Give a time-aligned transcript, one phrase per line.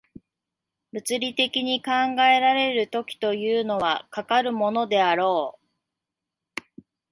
[0.93, 1.91] 物理的に考
[2.23, 5.59] えられる時というのは、かかるものであろ
[6.57, 6.71] う。